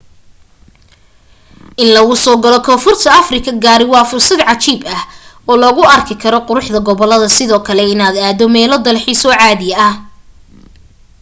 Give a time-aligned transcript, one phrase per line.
[1.81, 5.03] in lagu soo galo koonfurta afrika gaari waa fursad cajiib ah
[5.49, 9.93] oo lagu arki karo quruxda goboladda sidoo kale inaad aado meelo dalxiiso oo caadi ah